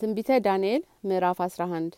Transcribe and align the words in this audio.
ትንቢተ 0.00 0.30
ዳንኤል 0.44 0.80
ምዕራፍ 1.04 1.38
11 1.44 1.94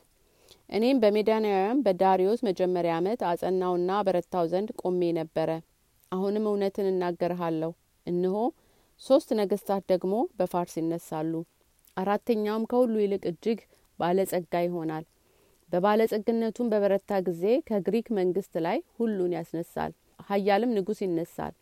እኔም 0.70 0.98
በሜዳናውያን 1.02 1.78
በዳሪዮስ 1.84 2.40
መጀመሪያ 2.46 2.92
ዓመት 2.98 3.20
አጸናውና 3.28 3.90
በረታው 4.06 4.44
ዘንድ 4.52 4.70
ቆሜ 4.80 5.00
ነበረ። 5.18 5.50
አሁንም 6.12 6.44
እውነትን 6.50 6.88
እናገርሃለሁ። 6.90 7.70
እነሆ 8.06 8.36
ሶስት 9.02 9.30
ነገስታት 9.40 9.84
ደግሞ 9.92 10.14
በፋርስ 10.38 10.74
ይነሳሉ። 10.80 11.32
አራተኛውም 11.96 12.66
ከሁሉ 12.70 12.94
ይልቅ 13.02 13.22
እጅግ 13.30 13.60
ባለጸጋ 13.98 14.62
ይሆናል። 14.66 15.04
በባለጸግነቱም 15.70 16.70
በበረታ 16.72 17.20
ጊዜ 17.28 17.44
ከግሪክ 17.68 18.08
መንግስት 18.18 18.56
ላይ 18.66 18.80
ሁሉን 18.98 19.32
ያስነሳል። 19.36 19.92
ኃያልም 20.28 20.74
ንጉስ 20.76 21.00
ይነሳል። 21.04 21.54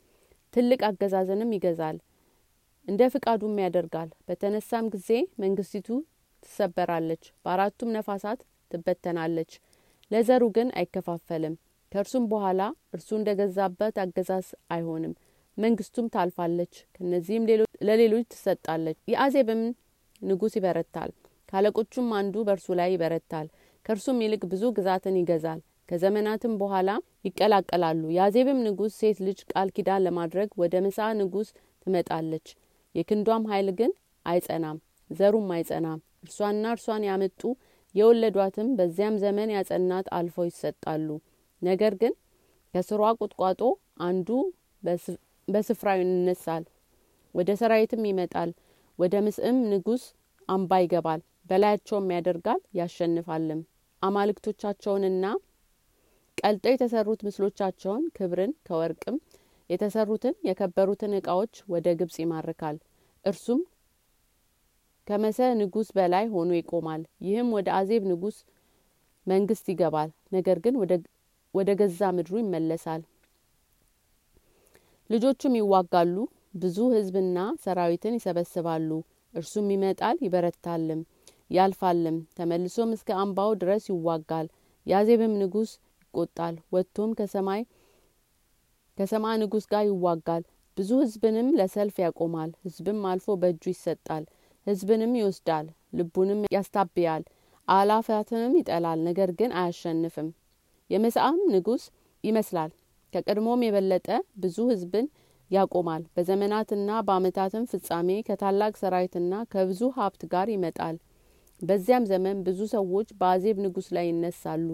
ትልቅ 0.55 0.81
አገዛዝንም 0.89 1.55
ይገዛል። 1.57 1.97
እንደ 2.89 3.03
ፍቃዱም 3.13 3.55
ያደርጋል። 3.63 4.11
በተነሳም 4.27 4.89
ጊዜ 4.95 5.11
መንግስቲቱ 5.41 5.89
ትሰበራለች፣ 6.47 7.25
በአራቱም 7.45 7.93
ነፋሳት 7.97 8.41
ትበተናለች። 8.71 9.53
ለዘሩ 10.11 10.43
ግን 10.57 10.69
አይከፋፈልም። 10.79 11.55
ከእርሱም 11.93 12.25
በኋላ 12.31 12.61
እርሱ 12.95 13.09
እንደ 13.19 13.31
ገዛበት 13.41 13.97
አገዛዝ 14.03 14.47
አይሆንም። 14.71 15.13
መንግስቱም 15.57 16.07
ታልፋለች፣ 16.15 16.75
ከነዚህም 16.95 17.45
ለሌሎች 17.89 18.27
ትሰጣለች። 18.33 18.99
የአዜብም 19.13 19.63
ንጉስ 20.23 20.55
ይበረታል፣ 20.59 21.11
ካለቆቹም 21.49 22.09
አንዱ 22.19 22.35
በእርሱ 22.47 22.67
ላይ 22.81 22.91
ይበረታል። 22.95 23.47
ከእርሱም 23.87 24.19
ይልቅ 24.25 24.43
ብዙ 24.53 24.65
ግዛትን 24.77 25.17
ይገዛል። 25.21 25.61
ከዘመናትም 25.89 26.53
በኋላ 26.61 26.91
ይቀላቀላሉ። 27.27 28.03
የአዜብም 28.15 28.61
ንጉስ 28.67 28.93
ሴት 29.01 29.19
ልጅ 29.27 29.39
ቃል 29.51 29.69
ኪዳን 29.77 30.05
ለማድረግ 30.07 30.49
ወደ 30.63 30.75
ምሳ 30.85 31.09
ንጉስ 31.21 31.49
ትመጣለች። 31.85 32.47
የክንዷም 32.95 33.45
ኃይል 33.51 33.69
ግን 33.79 33.93
አይጸናም፣ 34.27 34.79
ዘሩም 35.11 35.49
አይጸናም። 35.55 36.01
እርሷና 36.25 36.65
እርሷን 36.75 37.03
ያመጡ 37.09 37.41
የወለዷትም 37.95 38.69
በዚያም 38.79 39.17
ዘመን 39.23 39.51
ያጸናት 39.55 40.07
አልፈው 40.17 40.47
ይሰጣሉ። 40.49 41.09
ነገር 41.63 41.93
ግን 42.01 42.15
ከስሯ 42.75 43.03
ቁጥቋጦ 43.19 43.61
አንዱ 44.07 44.29
በስፍራው 45.49 45.99
ይነሳል፣ 46.01 46.65
ወደ 47.35 47.51
ሰራዊትም 47.61 48.03
ይመጣል፣ 48.11 48.51
ወደ 48.99 49.15
ምስእም 49.27 49.57
ንጉስ 49.71 50.03
አምባ 50.49 50.81
ይገባል፣ 50.83 51.21
በላያቸውም 51.51 52.11
ያደርጋል፣ 52.15 52.61
ያሸንፋልም። 52.79 53.61
አማልክቶቻቸውንና 54.03 55.25
ቀልጠው 56.39 56.73
የተሰሩት 56.75 57.21
ምስሎቻቸውን 57.27 58.05
ክብርን 58.17 58.53
ከወርቅም 58.67 59.17
የተሰሩትን 59.71 60.35
የከበሩትን 60.49 61.13
እቃዎች 61.19 61.55
ወደ 61.73 61.87
ግብጽ 62.01 62.17
ይማርካል። 62.23 62.77
እርሱም 63.25 63.61
ከመሰ 65.07 65.39
ንጉስ 65.59 65.89
በላይ 65.97 66.27
ሆኖ 66.35 66.51
ይቆማል። 66.59 67.03
ይህም 67.27 67.49
ወደ 67.57 67.69
አዜብ 67.79 68.05
ንጉስ 68.11 68.37
መንግስት 69.27 69.67
ይገባል። 69.73 70.11
ነገር 70.33 70.59
ግን 70.65 70.75
ወደ 71.55 71.71
ገዛ 71.81 72.01
ምድሩ 72.17 72.35
ይመለሳል። 72.43 73.03
ልጆቹም 75.11 75.55
ይዋጋሉ፣ 75.59 76.17
ብዙ 76.57 76.77
ህዝብና 76.95 77.37
ሰራዊትን 77.65 78.17
ይሰበስባሉ። 78.19 78.91
እርሱም 79.35 79.67
ይመጣል 79.75 80.17
ይበረታልም፣ 80.25 81.01
ያልፋልም። 81.51 82.17
ተመልሶም 82.37 82.91
እስከ 82.97 83.09
አምባው 83.23 83.51
ድረስ 83.63 83.85
ይዋጋል። 83.93 84.47
የአዜብም 84.87 85.35
ንጉስ 85.43 85.71
ይቆጣል፣ 86.05 86.57
ወጥቶም 86.75 87.11
ከሰማይ 87.19 87.63
ከሰማ 88.99 89.27
ንጉስ 89.43 89.65
ጋር 89.73 89.85
ይዋጋል። 89.89 90.43
ብዙ 90.77 90.91
ህዝብንም 91.03 91.49
ለሰልፍ 91.59 91.97
ያቆማል። 92.05 92.51
ህዝብም 92.65 93.01
አልፎ 93.11 93.27
በእጁ 93.43 93.63
ይሰጣል። 93.73 94.25
ህዝብንም 94.67 95.13
ይወስዳል፣ 95.19 95.67
ልቡንም 95.99 96.41
ያስታብያል፣ 96.55 97.23
አላፋትንም 97.69 98.55
ይጠላል፣ 98.59 98.99
ነገር 99.09 99.31
ግን 99.39 99.51
አያሸንፍም። 99.61 100.29
የመሳም 100.91 101.37
ንጉስ 101.55 101.85
ይመስላል፣ 102.25 102.71
ከቀድሞም 103.13 103.65
የበለጠ 103.65 104.09
ብዙ 104.37 104.57
ህዝብን 104.73 105.07
ያቆማል። 105.51 106.03
በዘመናትና 106.15 106.91
በአመታትም 107.07 107.69
ፍጻሜ 107.73 108.09
ከታላቅ 108.29 108.73
ሰራዊትና 108.81 109.35
ከብዙ 109.53 109.81
ሀብት 109.97 110.23
ጋር 110.33 110.49
ይመጣል። 110.55 110.97
በዚያም 111.61 112.09
ዘመን 112.11 112.39
ብዙ 112.47 112.61
ሰዎች 112.75 113.09
በአዜብ 113.21 113.57
ንጉስ 113.65 113.89
ላይ 113.97 114.07
ይነሳሉ። 114.11 114.69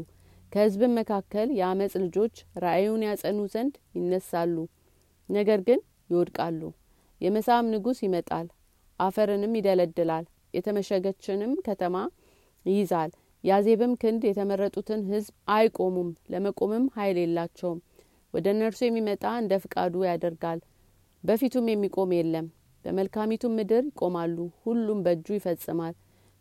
ከህዝብም 0.53 0.95
መካከል 0.99 1.49
የአመፅ 1.59 1.93
ልጆች 2.05 2.35
ራእዩን 2.63 3.03
ያጸኑ 3.09 3.41
ዘንድ 3.53 3.75
ይነሳሉ፣ 3.99 4.57
ነገር 5.29 5.61
ግን 5.69 5.81
ይወድቃሉ። 6.11 6.63
የመሳም 7.21 7.69
ንጉስ 7.75 7.99
ይመጣል፣ 8.07 8.47
አፈርንም 9.01 9.57
ይደለድላል፣ 9.59 10.25
የተመሸገችንም 10.55 11.53
ከተማ 11.67 11.97
ይይዛል። 12.67 13.11
የአዜብም 13.45 13.93
ክንድ 14.03 14.23
የተመረጡትን 14.27 15.03
ህዝብ 15.11 15.35
አይቆሙም፣ 15.53 16.11
ለመቆምም 16.33 16.87
ኃይል 16.97 17.19
የላቸውም። 17.23 17.79
ወደ 18.35 18.47
እነርሱ 18.55 18.81
የሚመጣ 18.87 19.25
እንደ 19.41 19.53
ፍቃዱ 19.63 19.95
ያደርጋል፣ 20.09 20.59
በፊቱም 21.25 21.67
የሚቆም 21.71 22.11
የለም። 22.17 22.47
በመልካሚቱም 22.85 23.57
ምድር 23.59 23.85
ይቆማሉ፣ 23.91 24.37
ሁሉም 24.65 25.01
በእጁ 25.07 25.27
ይፈጽማል። 25.37 25.95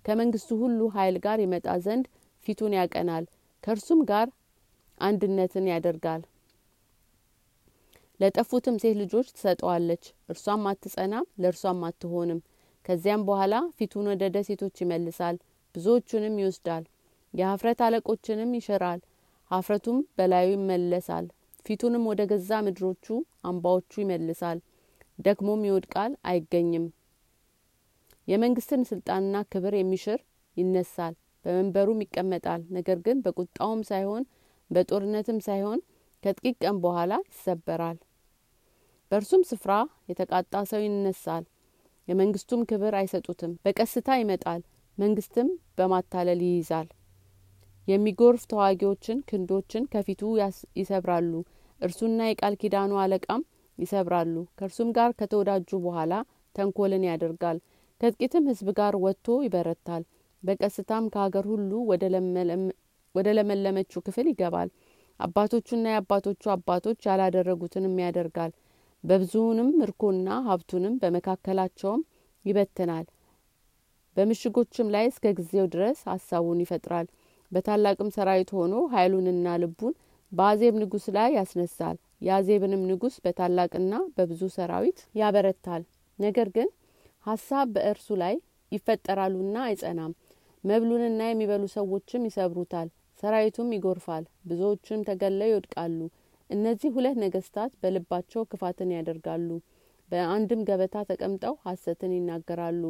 ከመንግስቱ 0.06 0.50
ሁሉ 0.62 0.81
ኃይል 0.96 1.16
ጋር 1.25 1.40
ይመጣ 1.44 1.69
ዘንድ 1.86 2.06
ፊቱን 2.46 2.75
ያቀናል፣ 2.78 3.25
ከእርሱም 3.64 4.02
ጋር 4.12 4.28
አንድነትን 5.02 5.66
ያደርጋል። 5.72 6.22
ለጠፉትም 8.19 8.78
ሴት 8.81 8.96
ልጆች 8.97 9.28
ትሰጠዋለች፣ 9.31 10.03
እርሷም 10.30 10.63
አትጸናም፣ 10.68 11.28
ለእርሷም 11.41 11.81
አትሆንም። 11.88 12.40
ከዚያም 12.85 13.25
በኋላ 13.28 13.56
ፊቱን 13.78 14.07
ወደ 14.12 14.24
ደሴቶች 14.35 14.75
ይመልሳል፣ 14.84 15.35
ብዙዎቹንም 15.75 16.40
ይወስዳል። 16.41 16.84
የሀፍረት 17.34 17.80
አለቆችንም 17.88 18.52
ይሽራል፣ 18.59 19.00
ሀፍረቱም 19.52 20.00
በላዩ 20.18 20.50
ይመለሳል። 20.56 21.25
ፊቱንም 21.66 22.03
ወደ 22.09 22.22
ገዛ 22.31 22.52
ምድሮቹ 22.66 23.06
አምባዎቹ 23.44 23.91
ይመልሳል፣ 24.03 24.59
ደክሞም 25.19 25.63
ይወድቃል፣ 25.68 26.12
አይገኝም። 26.30 26.86
የመንግስትን 28.28 28.81
ስልጣንና 28.90 29.36
ክብር 29.51 29.74
የሚሽር 29.78 30.19
ይነሳል፣ 30.57 31.13
በመንበሩም 31.46 32.03
ይቀመጣል። 32.06 32.62
ነገር 32.78 32.97
ግን 33.06 33.18
በቁጣውም 33.25 33.81
ሳይሆን 33.90 34.24
በጦርነትም 34.72 35.40
ሳይሆን 35.46 35.80
ከጥቂት 36.24 36.57
ቀን 36.63 36.78
በኋላ 36.84 37.12
ይሰበራል። 37.30 37.97
በእርሱም 39.12 39.44
ስፍራ 39.50 39.74
የተቃጣ 40.09 40.53
ሰው 40.72 40.81
ይነሳል። 40.86 41.44
የመንግስቱም 42.08 42.62
ክብር 42.70 42.94
አይሰጡትም። 43.00 43.53
በቀስታ 43.66 44.09
ይመጣል፣ 44.20 44.62
መንግስትም 44.97 45.47
በማታለል 45.78 46.42
ይይዛል። 46.47 46.88
የሚጎርፍ 47.88 48.42
ተዋጊዎችን 48.52 49.19
ክንዶችን 49.30 49.84
ከፊቱ 49.94 50.22
ይሰብራሉ። 50.80 51.34
እርሱና 51.80 52.19
የቃል 52.30 52.56
ኪዳኑ 52.62 52.92
አለቃም 53.03 53.44
ይሰብራሉ። 53.78 54.36
ከእርሱም 54.58 54.90
ጋር 54.98 55.12
ከተወዳጁ 55.19 55.69
በኋላ 55.86 56.14
ተንኮልን 56.56 57.03
ያደርጋል። 57.09 57.58
ከጥቂትም 58.02 58.48
ህዝብ 58.52 58.68
ጋር 58.80 58.94
ወጥቶ 59.03 59.28
ይበረታል። 59.46 60.03
በቀስታም 60.44 61.06
ከሀገር 61.14 61.46
ሁሉ 61.52 61.72
ወደ 63.16 63.30
ለመለመችው 63.38 64.03
ክፍል 64.08 64.28
ይገባል። 64.31 64.69
አባቶቹና 65.19 65.86
የአባቶቹ 65.92 66.44
አባቶች 66.53 67.00
ያላደረጉትንም 67.08 67.96
ያደርጋል። 68.03 68.52
በብዙውንም 69.04 69.70
ምርኮና 69.80 70.30
ሀብቱንም 70.48 70.96
በመካከላቸውም 71.02 72.02
ይበትናል። 72.46 73.06
በምሽጎችም 74.18 74.88
ላይ 74.96 75.06
እስከ 75.12 75.26
ጊዜው 75.38 75.66
ድረስ 75.74 76.00
ሀሳቡን 76.12 76.62
ይፈጥራል። 76.64 77.08
በታላቅም 77.52 78.10
ሰራዊት 78.16 78.50
ሆኖ 78.58 78.74
ኃይሉንና 78.94 79.56
ልቡን 79.62 79.94
በአዜብ 80.32 80.74
ንጉስ 80.82 81.06
ላይ 81.16 81.30
ያስነሳል። 81.38 81.98
የአዜብንም 82.22 82.84
ንጉስ 82.90 83.16
በታላቅና 83.26 83.94
በብዙ 84.16 84.42
ሰራዊት 84.56 85.00
ያበረታል። 85.20 85.84
ነገር 86.20 86.48
ግን 86.56 86.70
ሀሳብ 87.26 87.68
በእርሱ 87.76 88.08
ላይ 88.22 88.36
ይፈጠራሉና 88.72 89.56
አይጸናም። 89.68 90.12
መብሉንና 90.64 91.22
የሚበሉ 91.28 91.63
ሰዎችም 91.75 92.25
ይሰብሩታል። 92.30 92.88
ሰራዊቱም 93.24 93.69
ይጎርፋል፣ 93.75 94.25
ብዙዎቹም 94.50 95.06
ተገለው 95.07 95.50
ይወድቃሉ። 95.50 96.00
እነዚህ 96.50 96.90
ሁለት 96.96 97.18
ነገስታት 97.24 97.72
በልባቸው 97.81 98.42
ክፋትን 98.51 98.92
ያደርጋሉ። 98.96 99.50
በአንድም 100.10 100.62
ገበታ 100.69 100.96
ተቀምጠው 101.10 101.56
ሐሰትን 101.66 102.13
ይናገራሉ። 102.16 102.84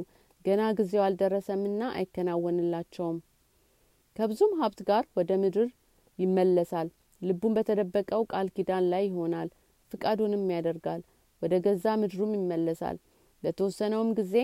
ገና 0.46 0.62
ጊዜው 0.78 1.04
አልደረሰምና 1.06 1.82
አይከናወንላቸውም። 1.96 3.18
ከብዙም 4.16 4.54
ሀብት 4.60 4.80
ጋር 4.90 5.04
ወደ 5.18 5.32
ምድር 5.42 5.68
ይመለሳል። 6.20 6.88
ልቡን 7.22 7.54
በተደበቀው 7.58 8.22
ቃል 8.32 8.48
ኪዳን 8.56 8.86
ላይ 8.94 9.04
ይሆናል። 9.10 9.50
ፍቃዱንም 9.92 10.46
ያደርጋል። 10.56 11.02
ወደ 11.42 11.54
ገዛ 11.66 11.86
ምድሩም 12.02 12.32
ይመለሳል። 12.38 12.98
በተወሰነውም 13.44 14.10
ጊዜ 14.20 14.36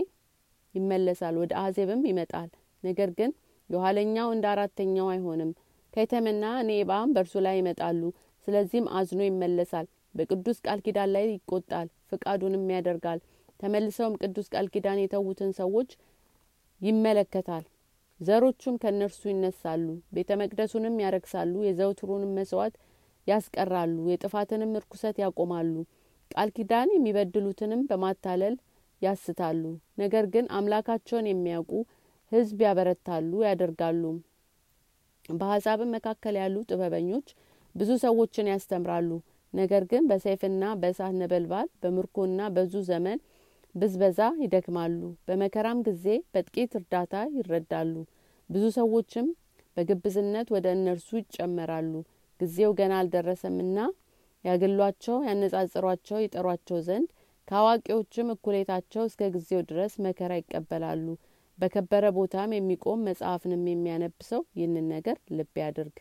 ይመለሳል። 0.76 1.36
ወደ 1.42 1.54
አዜብም 1.64 2.04
ይመጣል። 2.10 2.50
ነገር 2.84 3.10
ግን 3.20 3.32
የኋለኛው 3.70 4.28
እንደ 4.34 4.46
አራተኛው 4.54 5.08
አይሆንም። 5.14 5.52
ከየተመና 5.94 6.46
ኔባም 6.70 7.14
በእርሱ 7.16 7.36
ላይ 7.46 7.56
ይመጣሉ። 7.60 8.02
ስለዚህም 8.48 8.90
አዝኖ 8.98 9.22
ይመለሳል። 9.26 9.88
በቅዱስ 10.16 10.58
ቃል 10.66 10.80
ኪዳን 10.86 11.10
ላይ 11.16 11.26
ይቆጣል፣ 11.32 11.88
ፍቃዱንም 12.10 12.66
ያደርጋል። 12.76 13.20
ተመልሰውም 13.60 14.18
ቅዱስ 14.22 14.48
ቃል 14.54 14.68
ኪዳን 14.74 15.02
የተዉትን 15.02 15.52
ሰዎች 15.60 15.90
ይመለከታል። 16.82 17.64
ዘሮቹም 18.20 18.76
ከእነርሱ 18.82 19.22
ይነሳሉ 19.32 19.86
ቤተ 20.16 20.32
መቅደሱንም 20.42 21.00
ያረክሳሉ 21.04 21.54
የዘውትሩንም 21.66 22.36
መስዋዕት 22.38 22.76
ያስቀራሉ 23.28 23.96
የጥፋትንም 24.12 24.76
እርኩሰት 24.80 25.18
ያቆማሉ 25.24 25.74
ቃል 26.32 26.50
ኪዳን 26.56 26.90
የሚበድሉትንም 26.94 27.82
በማታለል 27.90 28.56
ያስታሉ 29.02 29.64
ነገር 30.02 30.26
ግን 30.34 30.46
አምላካቸውን 30.58 31.28
የሚያውቁ 31.30 31.72
ህዝብ 32.32 32.60
ያበረታሉ 32.66 33.32
ያደርጋሉ 33.48 34.04
በአሕዛብም 35.34 35.94
መካከል 35.96 36.36
ያሉ 36.42 36.56
ጥበበኞች 36.70 37.28
ብዙ 37.75 37.92
ሰዎችን 38.04 38.50
ያስተምራሉ። 38.51 39.10
ነገር 39.54 39.83
ግን 39.92 40.04
በሰይፍና 40.10 40.63
በእሳት 40.80 41.13
ነበልባል 41.22 41.68
በምርኮና 41.81 42.42
በዙ 42.56 42.74
ዘመን 42.89 43.19
ብዝበዛ 43.75 44.19
ይደክማሉ። 44.44 44.98
በመከራም 45.27 45.80
ጊዜ 45.88 46.06
በጥቂት 46.33 46.74
እርዳታ 46.80 47.13
ይረዳሉ። 47.36 47.94
ብዙ 48.50 48.63
ሰዎችም 48.77 49.27
በግብዝነት 49.77 50.48
ወደ 50.56 50.68
እነርሱ 50.77 51.10
ይጨመራሉ። 51.22 51.94
ጊዜው 52.39 52.72
ገና 52.80 52.94
አልደረሰምና 53.01 53.77
ያገሏቸው 54.45 55.18
ያነጻጽሯቸው 55.27 56.18
ይጠሯቸው 56.24 56.80
ዘንድ 56.88 57.07
ከአዋቂዎችም 57.48 58.33
እኩሌታቸው 58.33 59.04
እስከ 59.10 59.30
ጊዜው 59.36 59.62
ድረስ 59.69 59.94
መከራ 60.06 60.33
ይቀበላሉ። 60.39 61.06
በከበረ 61.60 62.06
ቦታም 62.18 62.56
የሚቆም 62.56 63.06
መጽሐፍንም 63.10 63.63
የሚያነብ 63.72 64.18
ሰው 64.30 64.42
ይህንን 64.57 64.88
ነገር 64.95 65.18
ልብ 65.38 65.54
ያድርግ 65.62 65.98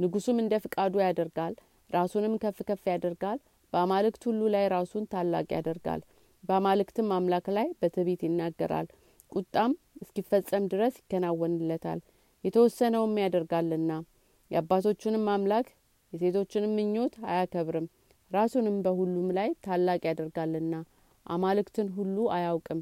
ንጉሱም 0.00 0.38
እንደ 0.42 0.54
ፍቃዱ 0.64 0.94
ያደርጋል 1.04 1.54
ራሱንም 1.90 2.34
ከፍ 2.42 2.58
ከፍ 2.68 2.82
ያደርጋል። 2.92 3.38
በአማልክት 3.72 4.22
ሁሉ 4.28 4.40
ላይ 4.54 4.64
ራሱን 4.74 5.04
ታላቅ 5.12 5.46
ያደርጋል። 5.56 6.00
በአማልክትም 6.44 7.08
አምላክ 7.16 7.46
ላይ 7.56 7.68
በትዕቢት 7.80 8.22
ይናገራል። 8.26 8.86
ቁጣም 9.32 9.72
እስኪፈጸም 10.02 10.64
ድረስ 10.72 10.94
ይከናወንለታል። 11.00 11.98
የተወሰነውም 12.44 13.14
ያደርጋልና 13.22 13.92
የአባቶቹንም 14.50 15.26
አምላክ 15.34 15.66
የሴቶችንም 16.12 16.72
ምኞት 16.78 17.14
አያከብርም። 17.28 17.86
ራሱንም 18.30 18.76
በሁሉም 18.84 19.28
ላይ 19.38 19.50
ታላቅ 19.64 20.00
ያደርጋልና 20.08 20.74
አማልክትን 21.26 21.88
ሁሉ 21.96 22.16
አያውቅም። 22.36 22.80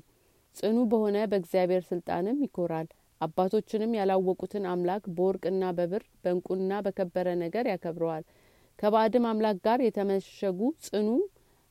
ጽኑ 0.57 0.79
በሆነ 0.91 1.17
በእግዚአብሔር 1.31 1.83
ስልጣንም 1.91 2.39
ይኮራል 2.45 2.87
አባቶችንም 3.21 3.97
ያላወቁትን 3.99 4.65
አምላክ 4.73 5.05
በወርቅና 5.17 5.65
በብር 5.79 6.03
በእንቁና 6.23 6.73
በከበረ 6.85 7.29
ነገር 7.43 7.67
ያከብረዋል። 7.71 8.25
ከባዕድም 8.79 9.25
አምላክ 9.31 9.57
ጋር 9.65 9.79
የተመሸጉ 9.85 10.59
ጽኑ 10.87 11.09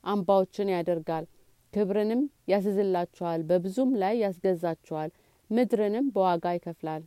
አምባዎችን 0.04 0.74
ያደርጋል። 0.76 1.26
ክብርንም 1.74 2.22
ያስዝላቸዋል 2.52 3.42
በብዙም 3.50 3.92
ላይ 4.02 4.16
ያስገዛቸዋል 4.24 5.10
ምድርንም 5.50 6.06
በዋጋ 6.16 6.46
ይከፍላል። 6.56 7.04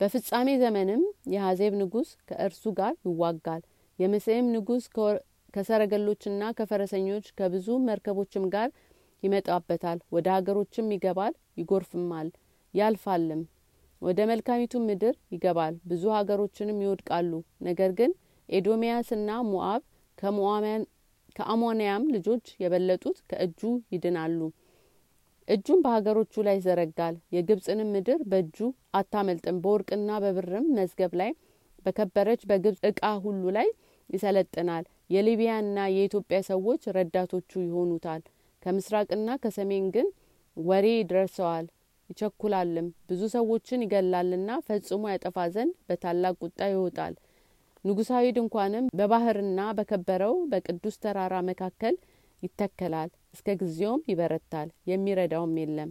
በፍጻሜ 0.00 0.48
ዘመንም 0.62 1.02
የሀዜብ 1.34 1.74
ንጉስ 1.80 2.08
ከእርሱ 2.28 2.64
ጋር 2.78 2.94
ይዋጋል። 3.06 3.62
የምስም 3.98 4.48
ንጉስ 4.54 4.84
ከሰረገሎችና 5.54 6.42
ከፈረሰኞች 6.58 7.26
ከብዙ 7.38 7.68
መርከቦችም 7.86 8.44
ጋር 8.54 8.68
ይመጣበታል 9.22 9.98
ወደ 10.14 10.26
ሀገሮችም 10.36 10.92
ይገባል 10.94 11.32
ይጎርፍማል 11.60 12.28
ያልፋልም። 12.74 13.42
ወደ 14.02 14.20
መልካሚቱ 14.30 14.74
ምድር 14.86 15.14
ይገባል 15.34 15.74
ብዙ 15.90 16.04
ሀገሮችንም 16.16 16.82
ይወድቃሉ። 16.84 17.32
ነገር 17.62 17.92
ግን 17.98 18.10
ኤዶሚያስና 18.48 19.30
ሞአብ 19.48 19.82
ከአሞንያም 21.36 22.04
ልጆች 22.14 22.44
የበለጡት 22.62 23.18
ከእጁ 23.30 23.60
ይድናሉ። 23.92 24.38
እጁም 25.48 25.80
በሀገሮቹ 25.82 26.34
ላይ 26.46 26.56
ይዘረጋል 26.58 27.16
የግብጽንም 27.34 27.90
ምድር 27.96 28.20
በእጁ 28.30 28.56
አታመልጥም። 28.98 29.58
በወርቅና 29.64 30.10
በብርም 30.24 30.66
መዝገብ 30.78 31.12
ላይ 31.20 31.30
በከበረች 31.86 32.40
በግብጽ 32.50 32.80
እቃ 32.90 33.10
ሁሉ 33.24 33.44
ላይ 33.56 33.68
ይሰለጥናል። 34.10 34.84
የሊቢያና 35.10 35.78
የኢትዮጵያ 35.94 36.38
ሰዎች 36.50 36.82
ረዳቶቹ 36.96 37.50
ይሆኑታል 37.66 38.22
ከምስራቅና 38.66 39.30
ከሰሜን 39.42 39.84
ግን 39.94 40.06
ወሬ 40.56 40.86
ይደርሰዋል 40.94 41.66
ይቸኩላልም 42.10 42.88
ብዙ 43.08 43.22
ሰዎችን 43.34 43.84
ይገላልና 43.84 44.50
ፈጽሞ 44.66 45.04
ያጠፋ 45.12 45.46
ዘንድ 45.54 45.74
በታላቅ 45.88 46.34
ቁጣ 46.44 46.60
ይወጣል። 46.72 47.14
ንጉሳዊ 47.84 48.26
ድንኳንም 48.36 48.86
በባህርና 48.98 49.60
በከበረው 49.78 50.34
በቅዱስ 50.52 50.96
ተራራ 51.04 51.34
መካከል 51.50 51.94
ይተከላል 52.42 53.10
እስከ 53.34 53.56
ጊዜውም 53.60 54.02
ይበረታል 54.10 54.68
የሚረዳውም 54.90 55.54
የለም 55.62 55.90